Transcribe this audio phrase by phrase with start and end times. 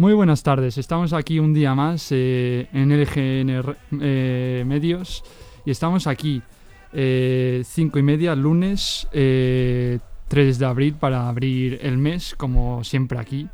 [0.00, 5.22] Muy buenas tardes, estamos aquí un día más eh, en LGN eh, Medios
[5.66, 6.40] y estamos aquí
[6.94, 10.00] eh, cinco y media, lunes 3
[10.30, 13.46] de abril para abrir el mes, como siempre aquí,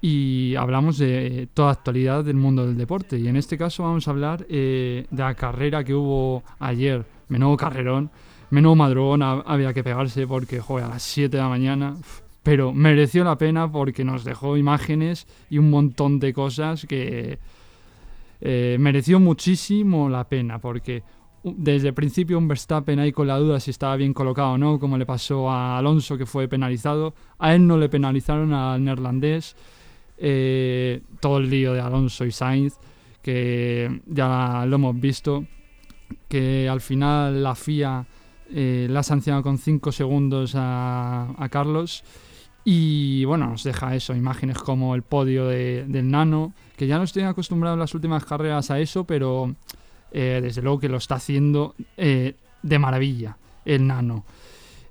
[0.00, 3.18] y hablamos de toda actualidad del mundo del deporte.
[3.18, 8.10] Y en este caso vamos a hablar de la carrera que hubo ayer, menudo carrerón,
[8.48, 11.96] menudo madrugón había que pegarse porque joder, a las 7 de la mañana
[12.42, 17.38] pero mereció la pena porque nos dejó imágenes y un montón de cosas que
[18.40, 21.02] eh, mereció muchísimo la pena porque
[21.44, 24.78] desde el principio un Verstappen ahí con la duda si estaba bien colocado o no,
[24.78, 29.56] como le pasó a Alonso que fue penalizado, a él no le penalizaron al neerlandés,
[30.18, 32.78] eh, todo el lío de Alonso y Sainz,
[33.22, 35.44] que ya lo hemos visto,
[36.28, 38.06] que al final la FIA
[38.50, 42.04] eh, la ha sancionado con 5 segundos a, a Carlos
[42.64, 47.24] y bueno, nos deja eso, imágenes como el podio del Nano, que ya no estoy
[47.24, 49.54] acostumbrado en las últimas carreras a eso, pero
[50.12, 54.24] eh, desde luego que lo está haciendo eh, de maravilla el Nano.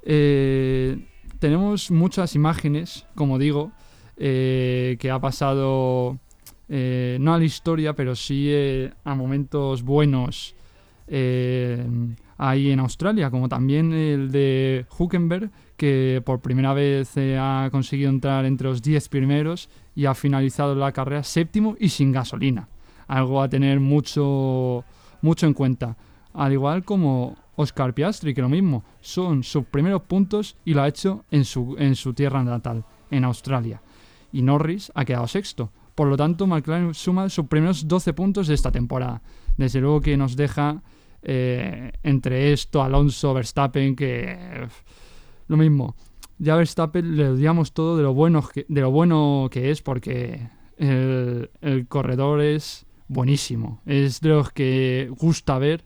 [0.03, 0.97] Eh,
[1.39, 3.71] tenemos muchas imágenes, como digo,
[4.17, 6.19] que ha pasado
[6.67, 8.53] no a la historia, pero sí
[9.03, 10.55] a momentos buenos
[12.37, 15.49] ahí en Australia, como también el de Huckenberg,
[15.81, 20.91] que por primera vez ha conseguido entrar entre los 10 primeros y ha finalizado la
[20.91, 22.69] carrera séptimo y sin gasolina.
[23.07, 24.85] Algo a tener mucho,
[25.23, 25.97] mucho en cuenta.
[26.35, 30.87] Al igual como Oscar Piastri, que lo mismo, son sus primeros puntos y lo ha
[30.87, 33.81] hecho en su, en su tierra natal, en Australia.
[34.31, 35.71] Y Norris ha quedado sexto.
[35.95, 39.23] Por lo tanto, McLaren suma sus primeros 12 puntos de esta temporada.
[39.57, 40.83] Desde luego que nos deja
[41.23, 44.67] eh, entre esto, Alonso, Verstappen, que
[45.47, 45.95] lo mismo.
[46.41, 50.47] Ya Verstappen le odiamos todo de lo bueno que, de lo bueno que es porque
[50.77, 53.79] el, corredor es buenísimo.
[53.85, 55.83] Es de los que gusta ver.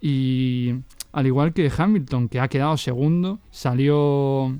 [0.00, 0.74] Y
[1.12, 4.56] al igual que Hamilton, que ha quedado segundo, salió.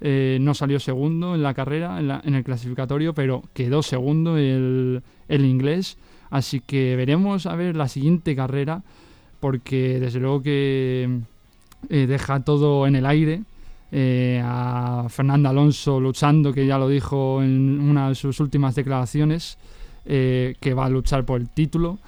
[0.00, 5.44] Eh, no salió segundo en la carrera, en, el clasificatorio, pero quedó segundo el, el,
[5.44, 5.98] inglés.
[6.30, 8.82] Así que veremos a ver la siguiente carrera,
[9.38, 11.20] porque desde luego que
[11.88, 13.42] eh, deja todo en el aire
[13.94, 19.58] eh, a Fernando Alonso luchando, que ya lo dijo en una de sus últimas declaraciones,
[20.06, 21.98] eh, que va a luchar por el título.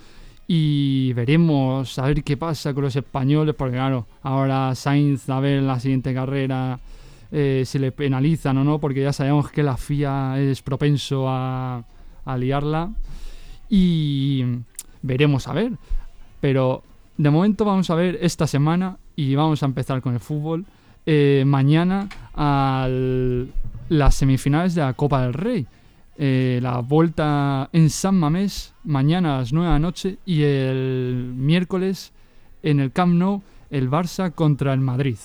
[0.47, 5.63] Y veremos a ver qué pasa con los españoles, porque claro, ahora Sainz a ver
[5.63, 6.81] la siguiente carrera
[7.31, 11.85] eh, si le penalizan o no, porque ya sabemos que la FIA es propenso a,
[12.25, 12.93] a liarla.
[13.69, 14.43] Y
[15.03, 15.73] veremos a ver.
[16.41, 16.83] Pero
[17.19, 20.65] de momento vamos a ver esta semana y vamos a empezar con el fútbol.
[21.07, 22.89] Eh, mañana a
[23.89, 25.67] las semifinales de la Copa del Rey.
[26.17, 31.33] Eh, la vuelta en San Mamés mañana a las 9 de la noche y el
[31.37, 32.13] miércoles
[32.63, 35.19] en el Camp Nou el Barça contra el Madrid.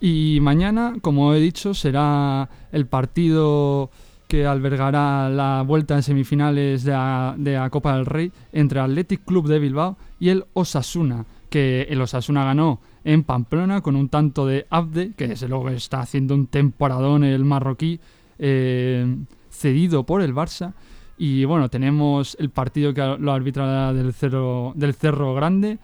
[0.00, 3.90] Y mañana, como he dicho, será el partido
[4.30, 9.58] que albergará la vuelta en semifinales de la, Copa del Rey entre Athletic Club de
[9.58, 15.14] Bilbao y el Osasuna, que el Osasuna ganó en Pamplona con un tanto de Abde,
[15.16, 17.98] que desde luego está haciendo un temporadón el marroquí,
[18.38, 19.16] eh,
[19.50, 20.74] cedido por el Barça.
[21.18, 25.80] Y bueno, tenemos el partido que lo arbitrará del Cerro, del Cerro Grande,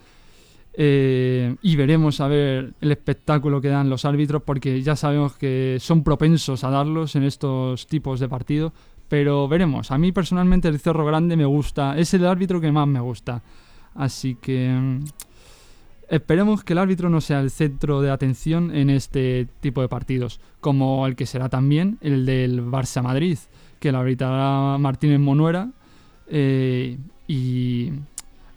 [0.78, 5.78] eh, y veremos a ver el espectáculo que dan los árbitros porque ya sabemos que
[5.80, 8.72] son propensos a darlos en estos tipos de partidos.
[9.08, 9.90] Pero veremos.
[9.90, 11.96] A mí personalmente el Cerro Grande me gusta.
[11.96, 13.42] Es el árbitro que más me gusta.
[13.94, 15.04] Así que mm,
[16.10, 20.40] esperemos que el árbitro no sea el centro de atención en este tipo de partidos.
[20.60, 23.38] Como el que será también el del Barça Madrid.
[23.78, 25.70] Que lo arbitrará Martínez Monuera.
[26.26, 27.92] Eh, y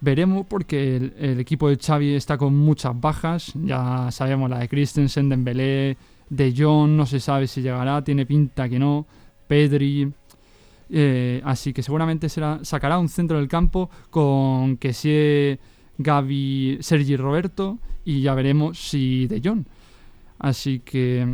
[0.02, 3.54] Veremos porque el, equipo de Xavi está con muchas bajas.
[3.64, 5.98] Ya sabemos la de Christensen, Dembélé,
[6.30, 9.06] De Jong, no se sabe si llegará, tiene pinta que no.
[9.48, 10.12] Pedri.
[10.92, 15.58] Eh, así que seguramente será, sacará un centro del campo con que sea
[15.98, 19.66] Gaby, Sergi Roberto y ya veremos si De Jong.
[20.40, 21.28] Así que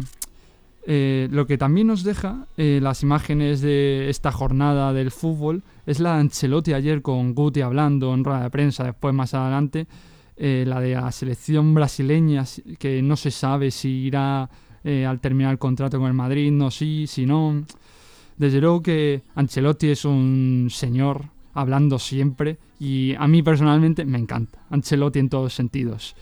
[0.87, 5.99] eh, lo que también nos deja eh, las imágenes de esta jornada del fútbol es
[5.99, 9.87] la de Ancelotti ayer con Guti hablando en rueda de prensa, después más adelante,
[10.37, 12.45] eh, la de la selección brasileña
[12.77, 14.49] que no se sabe si irá
[14.85, 17.63] al terminar el contrato con el Madrid, no sí, si no.
[18.37, 24.59] Desde luego que Ancelotti es un señor hablando siempre y a mí personalmente me encanta.
[24.69, 26.15] Ancelotti en todos sentidos.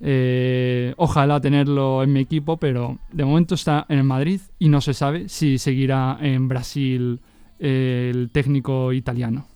[0.00, 4.94] Eh, ojalá tenerlo en mi equipo, pero de momento está en Madrid y no se
[4.94, 7.20] sabe si seguirá en Brasil
[7.58, 9.46] eh, el técnico italiano.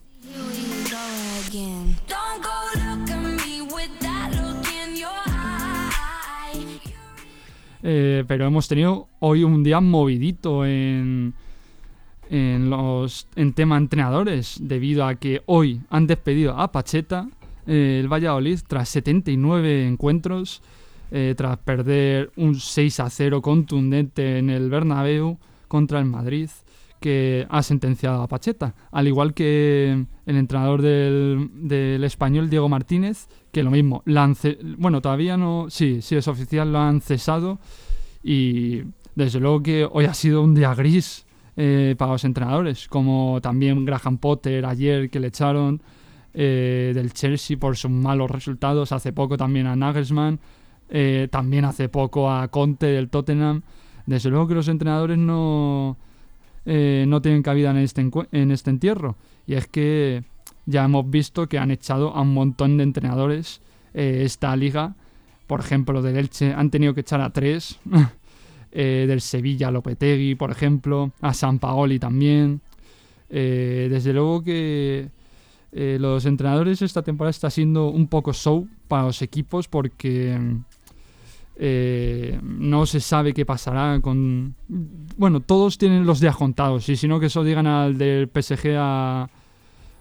[7.83, 11.33] Eh, pero hemos tenido hoy un día movidito en,
[12.29, 17.29] en, los, en tema entrenadores, debido a que hoy han despedido a Pacheta,
[17.69, 20.63] eh, el Valladolid, tras 79 encuentros,
[21.13, 25.39] eh, tras perder un 6 a 0 contundente en el Bernabéu
[25.69, 26.51] contra el Madrid,
[27.01, 33.29] que ha sentenciado a Pacheta, al igual que el entrenador del, del español Diego Martínez,
[33.53, 37.01] que lo mismo, la han ce- bueno, todavía no, sí, sí es oficial, lo han
[37.01, 37.61] cesado
[38.25, 38.83] y
[39.15, 41.25] desde luego que hoy ha sido un día gris
[41.57, 45.81] eh, para los entrenadores, como también Graham Potter ayer que le echaron
[46.35, 50.39] eh, del Chelsea por sus malos resultados, hace poco también a Nagelsmann,
[50.91, 53.63] eh, también hace poco a Conte del Tottenham.
[54.07, 55.97] Desde luego que los entrenadores no,
[56.65, 59.17] eh, no tienen cabida en este, en este entierro.
[59.47, 60.23] Y es que
[60.67, 63.61] ya hemos visto que han echado a un montón de entrenadores
[63.95, 64.95] esta liga.
[65.47, 67.79] Por ejemplo, del Elche han tenido que echar a tres.
[68.71, 71.11] Del Sevilla, Lopetegui, por ejemplo.
[71.21, 72.61] A San Paoli también.
[73.29, 75.09] Desde luego que
[75.71, 80.39] eh, los entrenadores esta temporada está siendo un poco show para los equipos porque
[81.57, 84.55] eh, no se sabe qué pasará con...
[85.17, 88.77] Bueno, todos tienen los días contados y si no que eso digan al del PSG
[88.79, 89.29] a,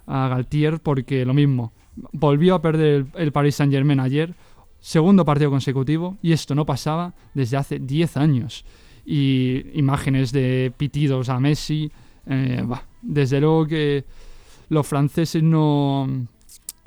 [0.05, 1.73] a Galtier porque lo mismo.
[2.13, 4.35] Volvió a perder el, Paris Saint Germain ayer,
[4.79, 8.63] segundo partido consecutivo y esto no pasaba desde hace 10 años.
[9.05, 11.91] Y imágenes de pitidos a Messi.
[12.27, 12.63] eh,
[13.01, 14.05] desde luego que
[14.69, 16.07] los franceses no,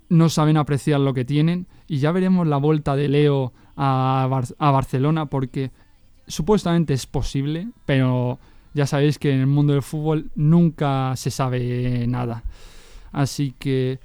[0.09, 4.71] no saben apreciar lo que tienen y ya veremos la vuelta de Leo a, a
[4.71, 5.71] Barcelona porque
[6.27, 8.39] supuestamente es posible, pero
[8.75, 12.45] ya sabéis que en el mundo del fútbol nunca se sabe nada.
[13.13, 13.99] Así que...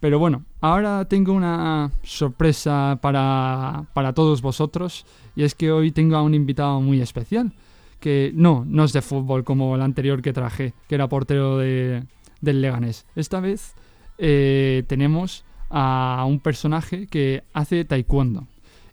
[0.00, 5.04] Pero bueno, ahora tengo una sorpresa para, para todos vosotros
[5.34, 7.52] y es que hoy tengo a un invitado muy especial
[7.98, 12.04] que no, no es de fútbol como el anterior que traje, que era portero de,
[12.40, 13.06] del Leganés.
[13.14, 13.74] Esta vez
[14.18, 18.46] eh, tenemos a un personaje que hace taekwondo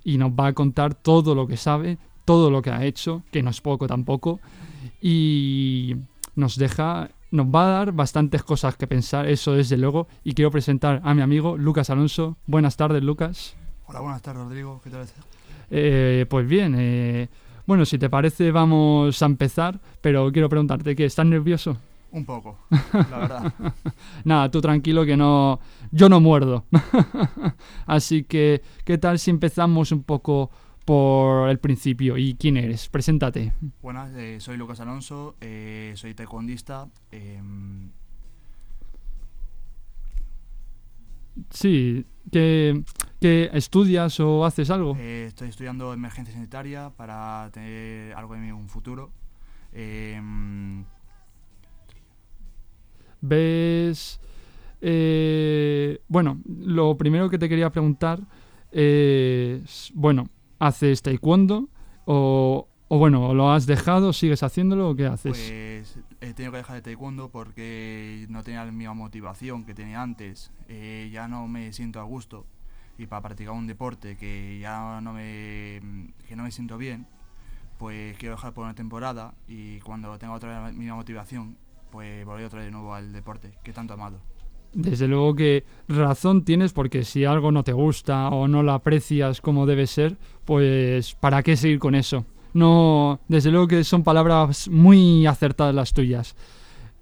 [0.03, 3.41] y nos va a contar todo lo que sabe, todo lo que ha hecho, que
[3.41, 4.39] no es poco tampoco,
[5.01, 5.95] y
[6.35, 10.51] nos deja, nos va a dar bastantes cosas que pensar, eso desde luego, y quiero
[10.51, 12.37] presentar a mi amigo Lucas Alonso.
[12.45, 13.55] Buenas tardes, Lucas.
[13.87, 14.81] Hola, buenas tardes, Rodrigo.
[14.83, 15.25] ¿Qué tal estás?
[15.71, 17.29] Eh, pues bien, eh,
[17.65, 21.05] bueno, si te parece vamos a empezar, pero quiero preguntarte, ¿qué?
[21.05, 21.77] ¿Estás nervioso?
[22.15, 22.57] Un poco,
[23.11, 23.53] la verdad.
[24.23, 25.59] Nada, tú tranquilo que no,
[25.91, 26.63] yo no muerdo.
[27.85, 30.49] Así que, ¿qué tal si empezamos un poco
[30.85, 32.17] por el principio?
[32.17, 32.87] ¿Y quién eres?
[32.87, 33.51] Preséntate.
[33.81, 36.87] Buenas, eh, soy Lucas Alonso, eh, soy taekwondista.
[37.11, 37.89] em,
[41.49, 42.81] Sí, ¿qué,
[43.19, 44.95] qué estudias o haces algo?
[44.97, 49.11] eh, estoy estudiando emergencia sanitaria para tener algo en un futuro.
[49.73, 50.85] Em,
[53.27, 54.19] ¿Ves?
[54.81, 58.19] eh, bueno, lo primero que te quería preguntar
[58.71, 60.29] es, bueno,
[60.59, 61.69] ¿haces taekwondo?
[62.05, 64.13] O, o bueno, ¿lo has dejado?
[64.13, 65.31] ¿Sigues haciéndolo o qué haces?
[65.31, 70.01] pues he tenido que dejar de taekwondo porque no tenía la misma motivación que tenía
[70.01, 70.51] antes.
[70.67, 72.45] Eh, ya no me siento a gusto
[72.97, 75.81] y para practicar un deporte que ya no me,
[76.27, 77.07] que no me siento bien,
[77.77, 81.57] pues quiero dejar por una temporada y cuando tenga otra vez misma motivación,
[81.95, 84.19] pues volver otra vez de nuevo al deporte que tanto amado.
[84.73, 89.39] Desde luego que razón tienes porque si algo no te gusta o no lo aprecias
[89.39, 92.25] como debe ser, pues ¿para qué seguir con eso?
[92.53, 96.35] No, desde luego que son palabras muy acertadas las tuyas.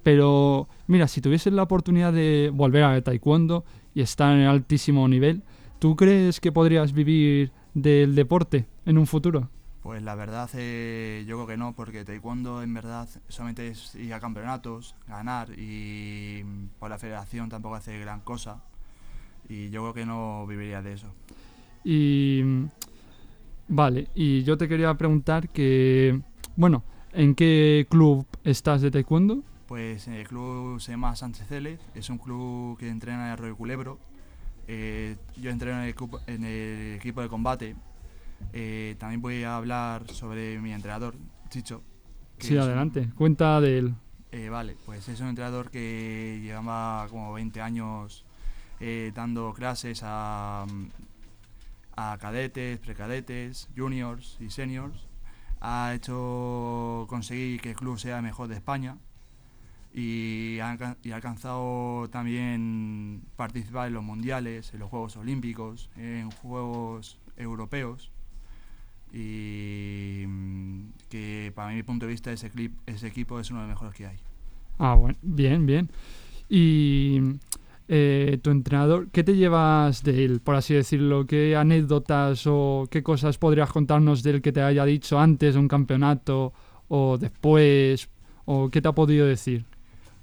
[0.04, 5.42] Pero mira, si tuvieses la oportunidad de volver al taekwondo y estar en altísimo nivel,
[5.80, 9.50] ¿tú crees que podrías vivir del deporte en un futuro?
[9.84, 14.14] Pues la verdad eh, yo creo que no, porque taekwondo en verdad solamente es ir
[14.14, 16.44] a campeonatos, ganar y
[16.80, 18.64] por la federación tampoco hace gran cosa
[19.50, 21.08] y yo creo que no viviría de eso.
[21.84, 22.44] Y
[23.68, 26.22] vale, y yo te quería preguntar que,
[26.56, 29.44] bueno, ¿en qué club estás de taekwondo?
[29.68, 34.00] Pues el club se llama Sánchez Célez, es un club que entrena en Arroyo Culebro.
[34.66, 37.76] Eh, yo entreno en el, equipo- en el equipo de combate.
[38.54, 41.16] Eh, también voy a hablar sobre mi entrenador,
[41.50, 41.82] Chicho.
[42.40, 43.96] Sí, un- adelante, cuenta de él.
[44.32, 48.26] Eh, vale, pues es un entrenador que llevaba como 20 años
[48.80, 50.66] eh, dando clases a,
[51.96, 55.08] a cadetes, precadetes, juniors y seniors.
[55.62, 58.98] Ha hecho conseguir que el club sea el mejor de España
[59.94, 65.90] y ha, alca- y ha alcanzado también participar en los mundiales, en los Juegos Olímpicos,
[65.96, 68.12] en Juegos Europeos
[69.14, 73.68] y mm, que para mi punto de vista ese, clip, ese equipo es uno de
[73.68, 74.18] los mejores que hay.
[74.80, 75.90] Ah, bueno, bien, bien.
[76.50, 77.20] Y
[77.88, 81.28] eh, tu entrenador, ¿qué te llevas de él, por así decirlo?
[81.28, 85.60] ¿Qué anécdotas o qué cosas podrías contarnos de él que te haya dicho antes de
[85.60, 86.52] un campeonato
[86.88, 88.10] o después?
[88.46, 89.66] ¿O qué te ha podido decir?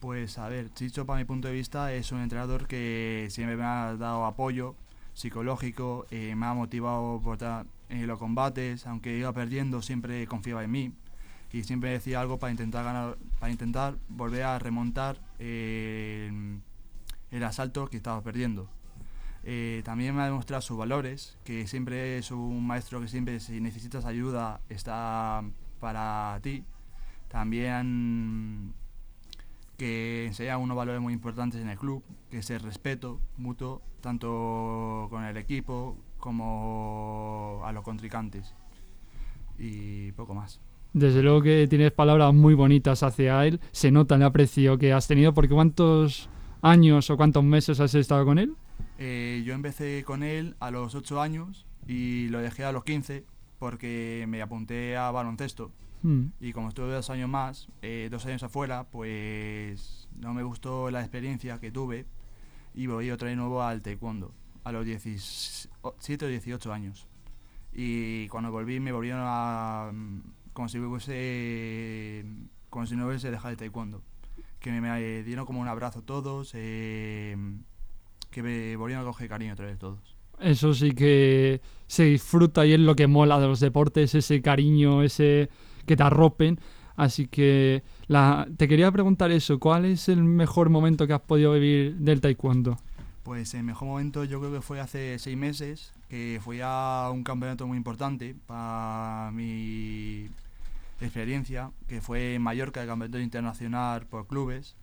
[0.01, 3.65] Pues a ver, Chicho para mi punto de vista es un entrenador que siempre me
[3.65, 4.75] ha dado apoyo
[5.15, 7.37] psicológico, eh, me ha motivado por
[7.91, 10.93] en los combates, aunque iba perdiendo siempre confiaba en mí
[11.53, 16.31] y siempre decía algo para intentar ganar, para intentar volver a remontar eh,
[17.31, 18.69] el asalto que estaba perdiendo.
[19.43, 23.61] Eh, también me ha demostrado sus valores, que siempre es un maestro que siempre si
[23.61, 25.43] necesitas ayuda está
[25.81, 26.65] para ti.
[27.29, 28.75] También
[29.77, 35.07] que enseña unos valores muy importantes en el club, que es el respeto mutuo, tanto
[35.11, 38.55] con el equipo como a los contrincantes.
[39.59, 40.61] Y poco más.
[40.93, 43.61] Desde luego que tienes palabras muy bonitas hacia él.
[43.73, 46.29] Se nota el aprecio que has tenido, porque ¿cuántos
[46.63, 48.55] años o cuántos meses has estado con él?
[48.99, 53.25] Eh, yo empecé con él a los 8 años y lo dejé a los 15
[53.59, 55.71] porque me apunté a baloncesto.
[56.03, 56.29] Hmm.
[56.41, 61.01] Y como estuve dos años más, eh, dos años afuera, pues no me gustó la
[61.01, 62.07] experiencia que tuve
[62.75, 64.33] y volví otra vez nuevo al taekwondo
[64.65, 65.69] a los 17
[66.25, 67.07] o 18 años.
[67.73, 69.91] Y cuando volví me volvieron a...
[69.93, 70.21] mm,
[70.53, 72.25] como si hubiese...
[72.69, 74.03] como si no hubiese dejado el taekwondo.
[74.59, 77.37] Que me, me dieron como un abrazo todos, eh,
[78.31, 80.17] que me volvieron a coger cariño otra vez todos.
[80.39, 85.03] Eso sí que se disfruta y es lo que mola de los deportes, ese cariño,
[85.03, 85.51] ese
[85.87, 86.59] que te arropen.
[86.97, 91.53] Así que la, te quería preguntar eso, ¿cuál es el mejor momento que has podido
[91.53, 92.77] vivir del taekwondo?
[93.23, 97.23] Pues el mejor momento yo creo que fue hace seis meses, que fui a un
[97.23, 100.31] campeonato muy importante para mi
[101.01, 104.75] experiencia, que fue en Mallorca, el campeonato internacional por clubes,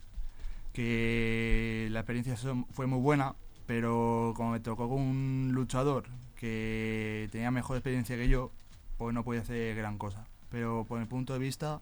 [0.72, 2.36] que la experiencia
[2.72, 3.34] fue muy buena,
[3.66, 6.04] pero como me tocó con un luchador
[6.36, 8.52] que tenía mejor experiencia que yo,
[8.98, 10.26] pues no pude hacer gran cosa.
[10.50, 11.80] Pero por mi punto de vista,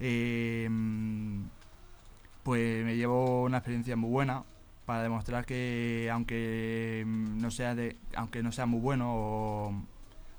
[0.00, 0.68] eh,
[2.42, 4.42] pues me llevo una experiencia muy buena
[4.86, 9.74] para demostrar que aunque no sea de, aunque no sea muy bueno o,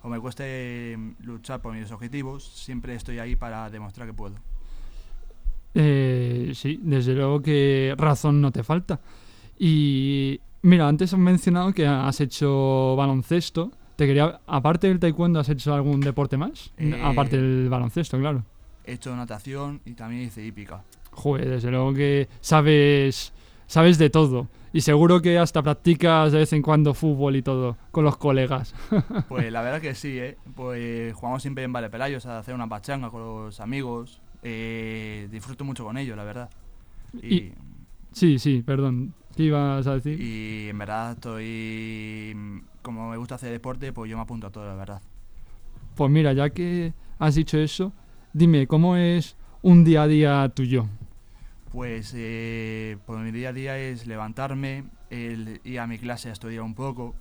[0.02, 4.36] o me cueste luchar por mis objetivos, siempre estoy ahí para demostrar que puedo.
[5.76, 9.00] Eh, sí, desde luego que razón no te falta.
[9.60, 13.72] Y mira, antes has mencionado que has hecho baloncesto.
[13.96, 16.72] Te quería, aparte del taekwondo, ¿has hecho algún deporte más?
[16.78, 18.44] Eh, Aparte del baloncesto, claro.
[18.86, 20.84] He hecho natación y también hice hípica.
[21.12, 23.34] Joder, desde luego que sabes,
[23.68, 24.48] sabes de todo.
[24.74, 28.74] Y seguro que hasta practicas de vez en cuando fútbol y todo con los colegas.
[29.30, 30.38] Pues la verdad que sí, ¿eh?
[30.56, 34.22] Pues jugamos siempre en Valepelayos a hacer una pachanga con los amigos.
[34.44, 36.50] Eh, disfruto mucho con ellos, la verdad.
[37.22, 37.54] Y, Y-
[38.12, 39.14] Sí, sí, perdón.
[39.36, 40.20] ¿Qué ibas a decir?
[40.20, 42.36] y en verdad estoy...
[42.82, 45.02] Como me gusta hacer deporte, pues yo me apunto a todo, la verdad.
[45.96, 47.94] Pues mira, ya que has dicho eso,
[48.34, 50.88] dime, ¿cómo es un día a día tuyo?
[51.72, 56.32] Pues, eh, pues mi día a día es levantarme, el, ir a mi clase a
[56.32, 57.14] estudiar un poco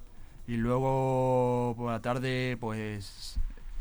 [0.46, 3.38] y luego por la tarde pues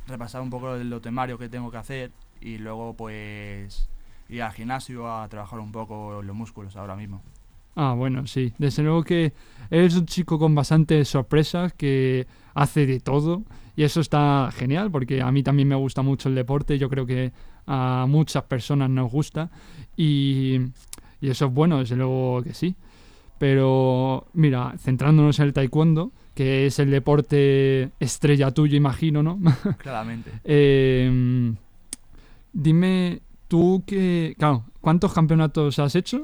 [0.07, 3.87] repasar un poco lo temario que tengo que hacer y luego pues
[4.29, 7.21] ir al gimnasio a trabajar un poco los músculos ahora mismo.
[7.75, 8.53] Ah, bueno, sí.
[8.57, 9.33] Desde luego que
[9.69, 13.43] eres un chico con bastantes sorpresas que hace de todo
[13.75, 16.79] y eso está genial porque a mí también me gusta mucho el deporte.
[16.79, 17.33] Yo creo que
[17.67, 19.49] a muchas personas nos gusta
[19.97, 20.57] y,
[21.21, 22.75] y eso es bueno, desde luego que sí.
[23.37, 29.39] Pero mira, centrándonos en el taekwondo, que es el deporte estrella tuyo, imagino, ¿no?
[29.77, 30.31] Claramente.
[30.43, 31.53] Eh,
[32.53, 36.21] dime tú que, claro, ¿cuántos campeonatos has hecho?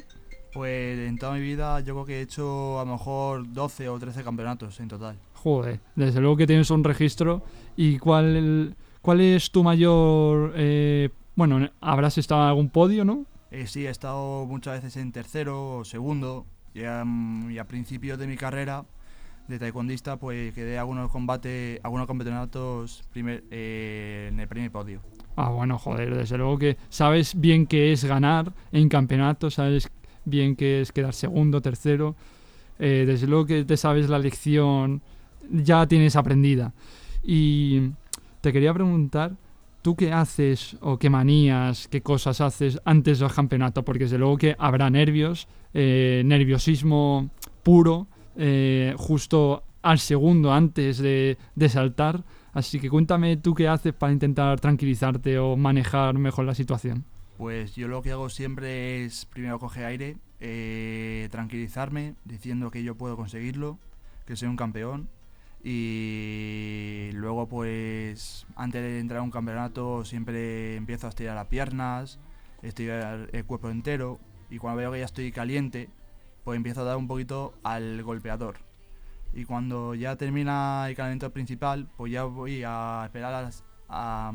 [0.53, 3.99] Pues en toda mi vida yo creo que he hecho a lo mejor 12 o
[3.99, 5.17] 13 campeonatos en total.
[5.33, 7.43] Joder, desde luego que tienes un registro.
[7.77, 10.53] ¿Y cuál, cuál es tu mayor...
[10.55, 13.25] eh, bueno, habrás estado en algún podio, ¿no?
[13.51, 18.17] Eh, sí, he estado muchas veces en tercero o segundo y, am, y a principios
[18.17, 18.85] de mi carrera
[19.47, 25.01] de taekwondista pues quedé algunos combates, algunos campeonatos primer, eh, en el primer podio.
[25.35, 29.89] Ah, bueno, joder, desde luego que sabes bien qué es ganar en campeonato, sabes
[30.25, 32.15] bien qué es quedar segundo, tercero.
[32.79, 35.01] Eh, desde luego que te sabes la lección,
[35.49, 36.73] ya tienes aprendida.
[37.23, 37.91] Y
[38.41, 39.33] te quería preguntar,
[39.81, 43.83] ¿tú qué haces o qué manías, qué cosas haces antes del campeonato?
[43.83, 47.29] Porque desde luego que habrá nervios, eh, nerviosismo
[47.63, 52.23] puro, eh, justo al segundo antes de, de saltar.
[52.53, 57.05] Así que cuéntame tú qué haces para intentar tranquilizarte o manejar mejor la situación.
[57.37, 62.95] Pues yo lo que hago siempre es primero coger aire, eh, tranquilizarme diciendo que yo
[62.95, 63.79] puedo conseguirlo,
[64.25, 65.09] que soy un campeón
[65.63, 72.19] y luego pues antes de entrar a un campeonato siempre empiezo a estirar las piernas,
[72.61, 75.89] estirar el cuerpo entero y cuando veo que ya estoy caliente
[76.43, 78.57] pues empiezo a dar un poquito al golpeador.
[79.33, 83.51] Y cuando ya termina el calentamiento principal pues ya voy a esperar
[83.89, 84.31] a,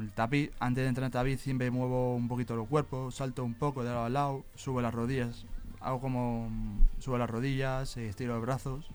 [0.00, 0.50] el tapiz.
[0.60, 3.82] Antes de entrar en el tapiz siempre muevo un poquito los cuerpos salto un poco
[3.82, 5.46] de lado a lado subo las rodillas
[5.80, 8.86] hago como mm, subo las rodillas eh, estiro los brazos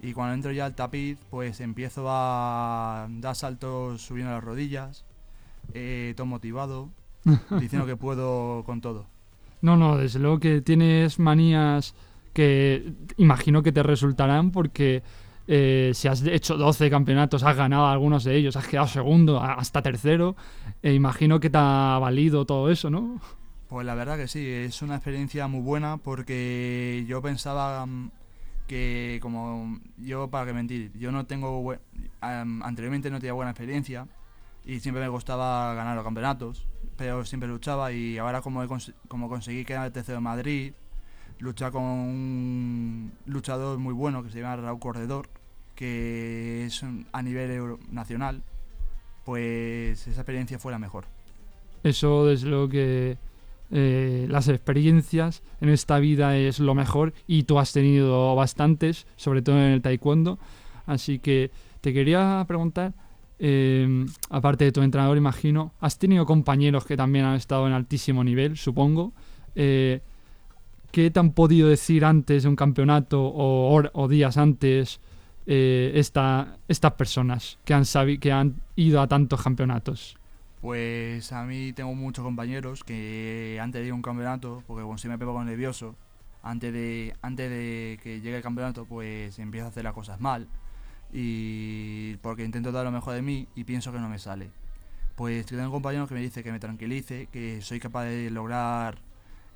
[0.00, 5.04] y cuando entro ya al tapiz pues empiezo a dar saltos subiendo las rodillas
[5.72, 6.90] eh, todo motivado
[7.60, 9.06] diciendo que puedo con todo
[9.62, 11.94] No, no, desde luego que tienes manías
[12.34, 15.02] que imagino que te resultarán porque
[15.46, 19.82] eh, si has hecho 12 campeonatos, has ganado algunos de ellos, has quedado segundo, hasta
[19.82, 20.36] tercero,
[20.82, 23.20] imagino que te ha valido todo eso, ¿no?
[23.74, 28.08] Pues la verdad que sí, es una experiencia muy buena porque yo pensaba mm,
[28.68, 31.80] que como yo, para que mentir, yo no tengo, bue-
[32.20, 34.06] am, anteriormente no tenía buena experiencia
[34.64, 38.64] y siempre me costaba ganar los campeonatos, pero siempre luchaba y ahora como,
[39.08, 40.72] como conseguí quedar tercero en Madrid,
[41.40, 45.28] luchar con un luchador muy bueno que se llama Raúl Corredor,
[45.74, 48.44] que es a nivel nacional,
[49.24, 51.06] pues esa experiencia fue la mejor.
[51.82, 53.18] Eso desde luego que
[53.70, 59.42] eh, las experiencias en esta vida es lo mejor y tú has tenido bastantes, sobre
[59.42, 60.38] todo en el taekwondo.
[60.86, 61.50] Así que
[61.80, 62.92] te quería preguntar,
[63.38, 68.22] eh, aparte de tu entrenador, imagino, has tenido compañeros que también han estado en altísimo
[68.22, 69.12] nivel, supongo.
[69.54, 70.00] Eh,
[70.92, 75.00] ¿Qué te han podido decir antes de un campeonato o, o días antes
[75.46, 77.84] esta- estas personas que han,
[78.20, 80.16] que han ido a tantos campeonatos?
[80.64, 84.96] Pues a mí tengo muchos compañeros que antes de ir a un campeonato, porque como
[84.96, 85.94] si me pongo nervioso,
[86.42, 90.48] antes de, antes de que llegue el campeonato, pues empiezo a hacer las cosas mal.
[91.12, 94.48] Y porque intento dar lo mejor de mí y pienso que no me sale.
[95.16, 98.96] Pues tengo compañeros que me dice que me tranquilice, que soy capaz de lograr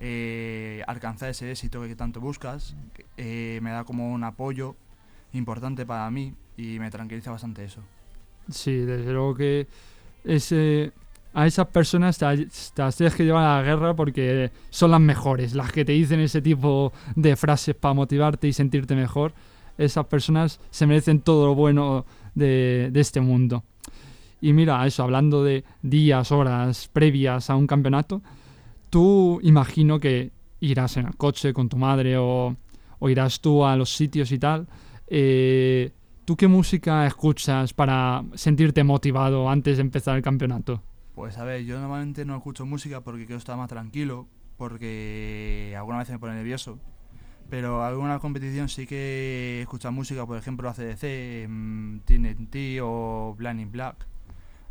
[0.00, 2.76] eh, alcanzar ese éxito que tanto buscas.
[3.16, 4.76] eh, me da como un apoyo
[5.32, 7.80] importante para mí y me tranquiliza bastante eso.
[8.50, 9.68] Sí, desde luego que
[10.24, 10.92] ese,
[11.34, 15.54] a esas personas te, las tienes que llevar a la guerra porque son las mejores,
[15.54, 19.32] las que te dicen ese tipo de frases para motivarte y sentirte mejor.
[19.76, 22.04] Esas personas se merecen todo lo bueno
[22.34, 23.62] de, de este mundo.
[24.40, 28.22] Y mira, eso, hablando de días, horas previas a un campeonato,
[28.90, 32.56] tú imagino que irás en el coche con tu madre o,
[32.98, 34.66] o irás tú a los sitios y tal.
[35.06, 35.92] Eh,
[36.28, 40.82] ¿Tú qué música escuchas para sentirte motivado antes de empezar el campeonato?
[41.14, 44.26] Pues a ver, yo normalmente no escucho música porque quiero estar más tranquilo,
[44.58, 46.78] porque alguna vez me pone nervioso.
[47.48, 53.72] Pero alguna competición sí que escucho música, por ejemplo ACDC, mm, TNT o Blind in
[53.72, 53.96] Black.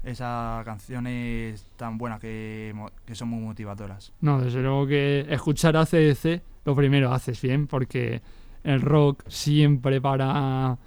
[0.04, 2.72] Esas canciones tan buenas que,
[3.04, 4.14] que son muy motivadoras.
[4.22, 8.22] No, desde luego que escuchar ACDC lo primero haces bien, porque
[8.64, 10.78] el rock siempre para,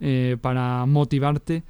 [0.00, 1.62] eh, para motivarte.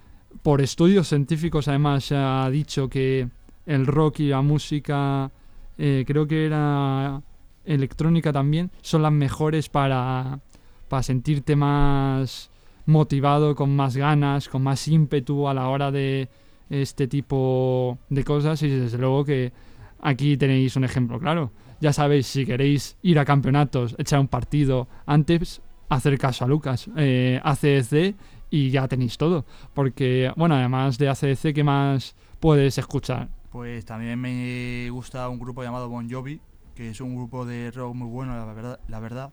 [0.43, 3.29] Por estudios científicos además se ha dicho que
[3.67, 5.31] el rock y la música,
[5.79, 7.23] eh, creo que era
[7.65, 10.41] electrónica también, son las mejores para,
[10.89, 12.51] para sentirte más
[12.87, 16.29] motivado, con más ganas, con más ímpetu a la hora de
[16.71, 19.53] este tipo de cosas y desde luego que
[20.01, 21.51] aquí tenéis un ejemplo claro.
[21.81, 26.89] Ya sabéis, si queréis ir a campeonatos, echar un partido antes, hacer caso a Lucas.
[26.97, 28.15] Eh, ACDC
[28.51, 29.45] y ya tenéis todo.
[29.75, 33.29] Porque, bueno, además de ACDC, ¿qué más puedes escuchar?
[33.51, 36.41] Pues también me gusta un grupo llamado Bon Jovi,
[36.75, 38.81] que es un grupo de rock muy bueno, la verdad.
[38.89, 39.33] La verdad.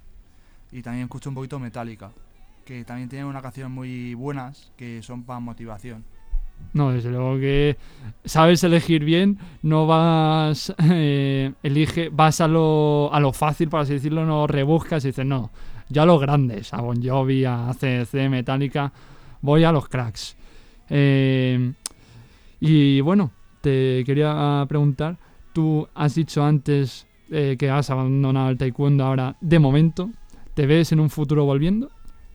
[0.71, 2.11] Y también escucho un poquito Metallica,
[2.65, 6.03] que también tiene unas canciones muy buenas que son para motivación.
[6.71, 7.77] No, desde luego que
[8.25, 13.93] sabes elegir bien, no vas, eh, elige, vas a lo, a lo fácil, por así
[13.93, 15.51] decirlo, no rebuscas y dices, no,
[15.89, 18.91] ya a los grandes, a Bon Jovi, a ACDC, Metallica,
[19.41, 20.35] voy a los cracks.
[20.89, 21.73] Eh,
[22.59, 25.19] Y bueno, te quería preguntar,
[25.53, 30.15] tú has dicho antes eh, que has abandonado el taekwondo ahora de momento,
[30.53, 31.91] ¿te ves en un futuro volviendo?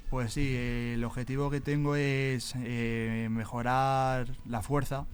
[0.09, 5.07] Pues sí, el objetivo que tengo es eh, mejorar la fuerza,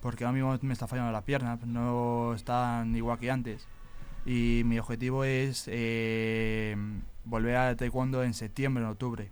[0.00, 3.68] porque ahora mismo me está fallando las piernas, no están igual que antes.
[4.24, 5.68] Y mi objetivo es
[7.26, 9.30] eh, volver al taekwondo en septiembre o octubre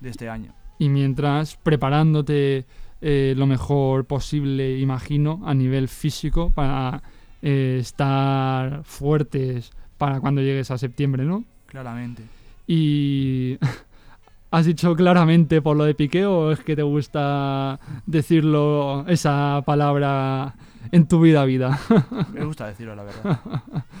[0.00, 0.54] de este año.
[0.78, 2.66] Y mientras preparándote
[3.00, 7.02] eh, lo mejor posible, imagino, a nivel físico para
[7.42, 11.44] eh, estar fuertes para cuando llegues a septiembre, ¿no?
[11.66, 12.22] Claramente.
[12.66, 13.58] Y
[14.52, 20.54] has dicho claramente por lo de Piqué o es que te gusta decirlo esa palabra
[20.92, 21.80] en tu vida vida.
[22.32, 23.40] Me gusta decirlo, la verdad.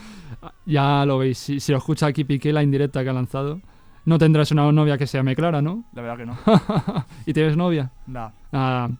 [0.66, 3.60] ya lo veis, si, si lo escucha aquí Piqué la indirecta que ha lanzado,
[4.04, 5.84] no tendrás una novia que se llame Clara, ¿no?
[5.94, 6.36] La verdad que no.
[7.26, 7.90] ¿Y tienes novia?
[8.06, 8.34] Nada.
[8.52, 8.90] Ah,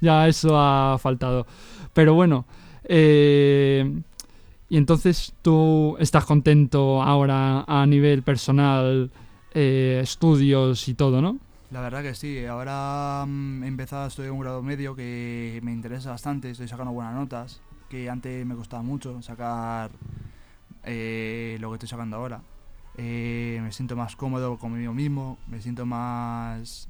[0.00, 1.46] ya eso ha faltado.
[1.92, 2.46] Pero bueno,
[2.84, 4.00] eh,
[4.70, 9.10] y entonces tú estás contento ahora a nivel personal,
[9.54, 11.38] eh, estudios y todo, ¿no?
[11.70, 12.44] La verdad que sí.
[12.44, 16.50] Ahora mm, he empezado a estudiar un grado medio que me interesa bastante.
[16.50, 17.62] Estoy sacando buenas notas.
[17.88, 19.90] Que antes me costaba mucho sacar
[20.84, 22.42] eh, lo que estoy sacando ahora.
[22.98, 25.38] Eh, me siento más cómodo conmigo mismo.
[25.46, 26.88] Me siento más.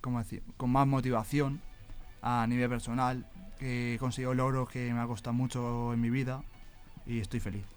[0.00, 0.42] ¿Cómo decir?
[0.56, 1.60] Con más motivación
[2.22, 3.26] a nivel personal.
[3.60, 6.42] He conseguido logros que me ha costado mucho en mi vida.
[7.06, 7.75] Y estoy feliz.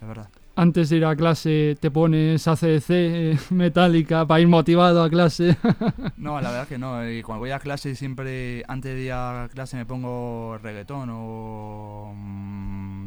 [0.00, 0.28] La verdad.
[0.56, 5.56] Antes de ir a clase te pones ACDC eh, metálica para ir motivado a clase.
[6.16, 7.02] No, la verdad que no.
[7.02, 12.12] eh, Cuando voy a clase siempre, antes de ir a clase me pongo reggaetón o,
[12.14, 13.06] mm,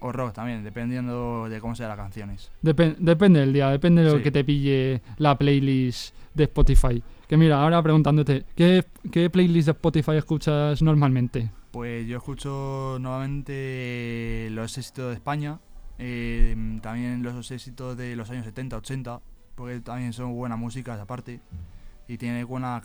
[0.00, 2.50] o rock también, dependiendo de cómo sean las canciones.
[2.62, 4.22] Depen- depende del día, depende de lo Sí.
[4.22, 7.02] que te pille la playlist de Spotify.
[7.28, 11.50] Que mira, ahora preguntándote, ¿qué, qué playlist de Spotify escuchas normalmente?
[11.70, 15.58] Pues yo escucho nuevamente los éxitos de España,
[16.04, 19.20] eh, también los éxitos de los años 70, 80,
[19.54, 21.38] porque también son buenas músicas aparte.
[22.08, 22.82] Y tiene buena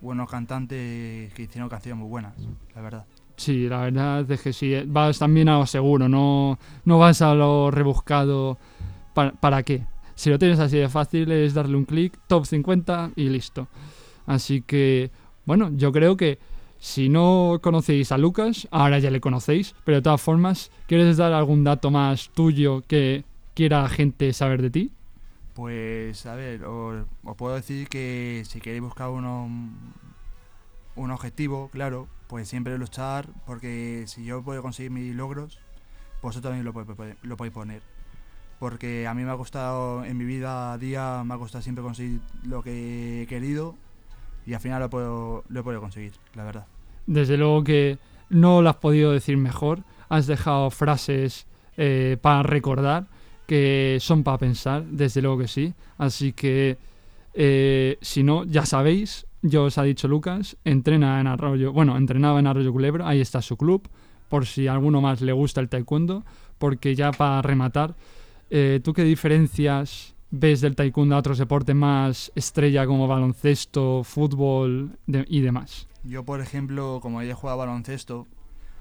[0.00, 2.34] buenos cantantes que hicieron canciones muy buenas,
[2.74, 3.06] la verdad.
[3.36, 7.20] Sí, la verdad es que sí, eh, vas también a lo seguro, no, no vas
[7.20, 8.58] a lo rebuscado.
[9.12, 9.84] ¿Para, ¿Para qué?
[10.14, 13.66] Si lo tienes así de fácil es darle un clic, top 50 y listo.
[14.24, 15.10] Así que,
[15.44, 16.38] bueno, yo creo que
[16.82, 21.32] si no conocéis a Lucas, ahora ya le conocéis, pero de todas formas, ¿quieres dar
[21.32, 23.22] algún dato más tuyo que
[23.54, 24.90] quiera gente saber de ti?
[25.54, 29.76] Pues, a ver, os, puedo decir que si queréis buscar un
[30.96, 35.60] objetivo, claro, pues siempre luchar, porque si yo puedo conseguir mis logros,
[36.20, 37.80] vosotros también lo, podéis- poner.
[38.58, 41.84] Porque a mí me ha costado, en mi vida a día, me ha costado siempre
[41.84, 43.76] conseguir lo que he querido
[44.46, 46.66] y al final lo puedo, lo he podido conseguir, la verdad.
[47.06, 47.98] Desde luego que
[48.32, 49.84] no lo has podido decir mejor.
[50.08, 53.06] Has dejado frases eh, para recordar
[53.46, 55.74] que son para pensar, desde luego que sí.
[55.98, 56.78] Así que,
[57.34, 62.40] eh, si no, ya sabéis, yo os ha dicho Lucas, entrena en Arroyo, bueno, entrenaba
[62.40, 63.88] en Arroyo Culebro, ahí está su club,
[64.28, 66.24] por si a alguno más le gusta el taekwondo,
[66.58, 67.94] porque ya para rematar,
[68.48, 74.98] eh, ¿tú qué diferencias ves del taekwondo a otros deportes más estrella como baloncesto, fútbol
[75.06, 75.86] de- y demás?
[76.02, 78.26] Yo, por ejemplo, como he jugado baloncesto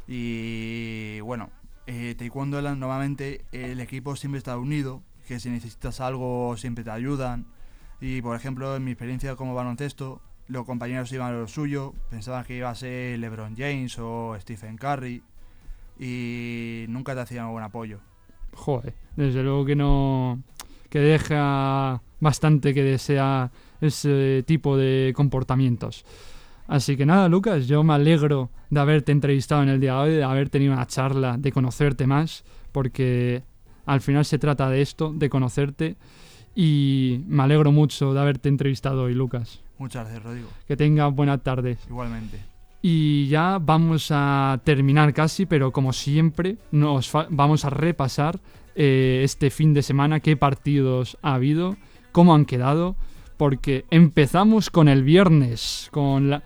[0.07, 1.49] y bueno,
[1.87, 7.45] eh, taekwondo normalmente el equipo siempre está unido, que si necesitas algo siempre te ayudan.
[7.99, 12.43] Y por ejemplo, en mi experiencia como baloncesto, los compañeros iban a lo suyo, pensaban
[12.45, 15.21] que iba a ser LeBron James o Stephen Curry
[15.99, 17.99] y nunca te hacían buen apoyo.
[18.53, 20.41] Joder, desde luego que no.
[20.91, 23.49] Que deja bastante que desea
[23.79, 26.05] ese tipo de comportamientos.
[26.67, 30.11] Así que nada, Lucas, yo me alegro de haberte entrevistado en el día de hoy,
[30.11, 33.41] de haber tenido una charla, de conocerte más, porque
[33.85, 35.95] al final se trata de esto, de conocerte.
[36.53, 39.61] Y me alegro mucho de haberte entrevistado hoy, Lucas.
[39.77, 40.49] Muchas gracias, Rodrigo.
[40.67, 41.79] Que tengas buenas tardes.
[41.87, 42.37] Igualmente.
[42.81, 48.39] Y ya vamos a terminar casi, pero como siempre, nos vamos a repasar
[48.75, 51.77] eh, este fin de semana qué partidos ha habido,
[52.11, 52.95] cómo han quedado,
[53.37, 56.43] porque empezamos con el viernes, con, la-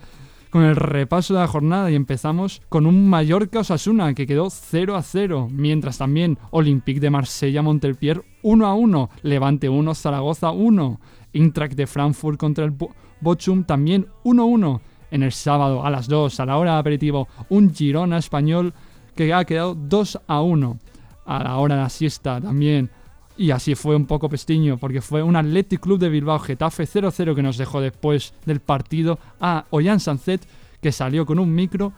[0.49, 4.95] con el repaso de la jornada y empezamos con un Mallorca Osasuna que quedó 0
[4.95, 10.99] a 0, mientras también Olympique de Marsella Montpellier 1 a 1, Levante 1, Zaragoza 1,
[11.33, 15.89] Eintracht de Frankfurt contra el Bo- Bochum también 1 a 1 en el sábado a
[15.89, 18.73] las 2 a la hora de aperitivo un Girona español
[19.15, 20.79] que ha quedado 2 a 1
[21.25, 22.89] a la hora de la siesta también
[23.37, 27.35] y así fue un poco pestiño porque fue un Athletic Club de Bilbao Getafe 0-0
[27.35, 30.47] que nos dejó después del partido a Ollán Sancet
[30.81, 31.91] que salió con un micro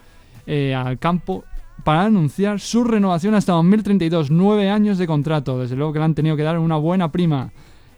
[0.47, 1.43] eh, al campo
[1.83, 5.59] para anunciar su renovación hasta 2032, nueve años de contrato.
[5.59, 7.51] Desde luego que le han tenido que dar una buena prima.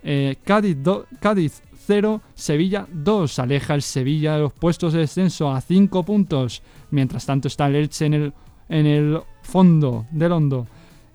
[0.03, 3.39] Eh, Cádiz, do- Cádiz 0, Sevilla 2.
[3.39, 6.61] Aleja el Sevilla de los puestos de descenso a 5 puntos.
[6.91, 8.33] Mientras tanto está el Elche en el,
[8.67, 10.67] en el fondo del hondo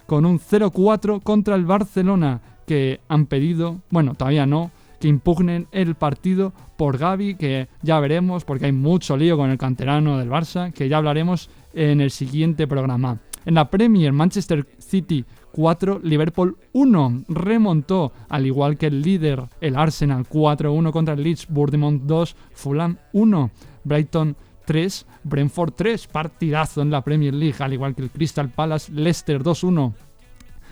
[0.06, 5.94] con un 0-4 contra el Barcelona que han pedido, bueno, todavía no, que impugnen el
[5.96, 10.72] partido por Gaby, que ya veremos porque hay mucho lío con el canterano del Barça,
[10.72, 13.18] que ya hablaremos en el siguiente programa.
[13.44, 19.76] En la Premier, Manchester City 4, Liverpool 1, remontó, al igual que el líder, el
[19.76, 23.50] Arsenal 4-1 contra el Leeds, Bournemouth 2, Fulham 1,
[23.84, 28.92] Brighton 3, Brentford 3, partidazo en la Premier League, al igual que el Crystal Palace,
[28.92, 29.94] Leicester 2-1,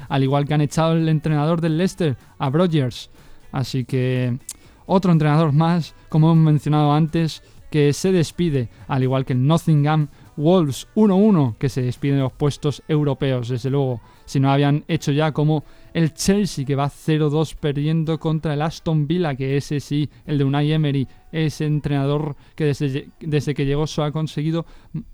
[0.09, 3.11] al igual que han echado el entrenador del Leicester, a Brogers.
[3.53, 4.39] Así que
[4.87, 10.09] otro entrenador más, como hemos mencionado antes, que se despide, al igual que el Nottingham
[10.37, 14.01] Wolves 1-1, que se despide de los puestos europeos, desde luego.
[14.25, 19.07] Si no habían hecho ya como el Chelsea, que va 0-2 perdiendo contra el Aston
[19.07, 23.85] Villa, que ese sí, el de Unai Emery, ese entrenador que desde, desde que llegó
[23.99, 24.65] ha conseguido,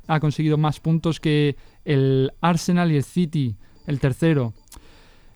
[0.06, 4.52] ha conseguido más puntos que el Arsenal y el City, el tercero.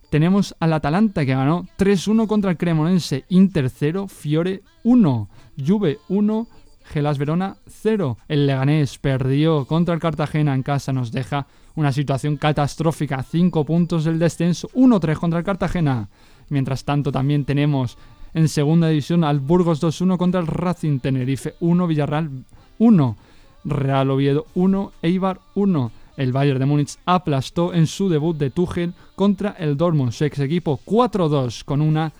[0.09, 6.47] Tenemos al Atalanta que ganó 3-1 contra el Cremonense, Inter 0, Fiore 1, Juve 1,
[6.93, 8.19] Gelas Verona 0.
[8.27, 14.03] El Leganés perdió contra el Cartagena en casa, nos deja una situación catastrófica, 5 puntos
[14.03, 16.09] del descenso, 1-3 contra el Cartagena.
[16.49, 17.97] Mientras tanto también tenemos
[18.35, 22.29] en segunda división al Burgos 2-1 contra el Racing Tenerife 1, Villarreal
[22.77, 23.17] 1,
[23.65, 25.91] Real Oviedo 1, Eibar 1.
[26.17, 30.37] El Bayern de Múnich aplastó en su debut de Tuchel contra el Dortmund, su ex
[30.37, 32.13] equipo 4-2 con una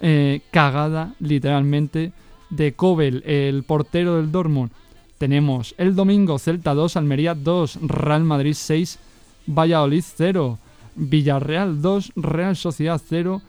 [0.00, 2.12] eh, cagada literalmente
[2.50, 4.70] de Kobel, el portero del Dortmund.
[5.18, 8.98] Tenemos el domingo Celta 2, Almería 2, Real Madrid 6,
[9.46, 10.58] Valladolid 0,
[10.94, 13.42] Villarreal 2, Real Sociedad 0,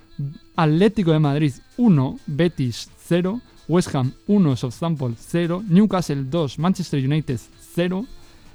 [0.56, 7.40] Atlético de Madrid 1, Betis 0, West Ham 1, Southampton 0, Newcastle 2, Manchester United
[7.76, 8.06] 0,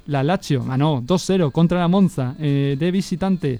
[0.07, 3.59] la Lazio ganó 2-0 contra la Monza eh, de visitante.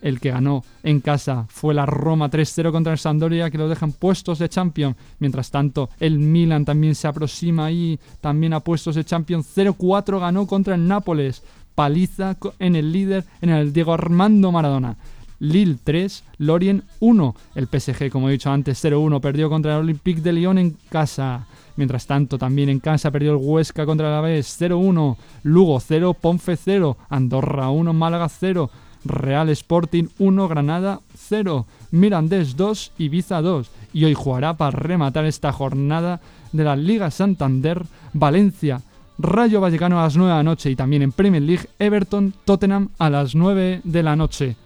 [0.00, 3.92] El que ganó en casa fue la Roma 3-0 contra el Sampdoria, que lo dejan
[3.92, 4.96] puestos de Champions.
[5.18, 9.46] Mientras tanto, el Milan también se aproxima ahí, también a puestos de Champions.
[9.56, 11.42] 0-4 ganó contra el Nápoles.
[11.74, 14.96] Paliza en el líder, en el Diego Armando Maradona.
[15.40, 17.34] Lille 3, Lorient 1.
[17.54, 21.46] El PSG, como he dicho antes, 0-1 perdió contra el Olympique de Lyon en casa.
[21.76, 25.16] Mientras tanto, también en casa perdió el Huesca contra el Alavés 0-1.
[25.44, 26.96] Lugo 0, Ponfe 0.
[27.08, 28.68] Andorra 1, Málaga 0.
[29.04, 31.66] Real Sporting 1, Granada 0.
[31.90, 33.70] Mirandés 2, Ibiza 2.
[33.92, 36.20] Y hoy jugará para rematar esta jornada
[36.52, 38.82] de la Liga Santander, Valencia.
[39.18, 42.90] Rayo Vallecano a las 9 de la noche y también en Premier League Everton Tottenham
[42.98, 44.56] a las 9 de la noche.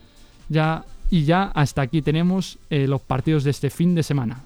[0.48, 4.44] Ya y ya hasta aquí tenemos eh, los partidos de este fin de semana.